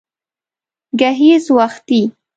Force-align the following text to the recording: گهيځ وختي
گهيځ 0.99 1.45
وختي 1.57 2.01